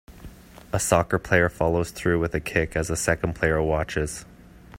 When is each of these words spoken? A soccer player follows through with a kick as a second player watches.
A 0.73 0.79
soccer 0.79 1.19
player 1.19 1.47
follows 1.47 1.91
through 1.91 2.17
with 2.17 2.33
a 2.33 2.39
kick 2.39 2.75
as 2.75 2.89
a 2.89 2.95
second 2.95 3.35
player 3.35 3.61
watches. 3.61 4.25